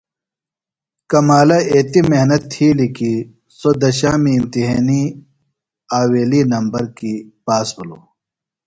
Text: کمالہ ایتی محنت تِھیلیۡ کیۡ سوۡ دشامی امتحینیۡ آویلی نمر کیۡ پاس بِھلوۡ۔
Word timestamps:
کمالہ 1.09 1.57
ایتی 1.71 2.01
محنت 2.11 2.41
تِھیلیۡ 2.51 2.91
کیۡ 2.97 3.17
سوۡ 3.59 3.75
دشامی 3.81 4.31
امتحینیۡ 4.37 5.09
آویلی 5.99 6.41
نمر 6.51 6.85
کیۡ 6.97 7.17
پاس 7.45 7.67
بِھلوۡ۔ 7.75 8.03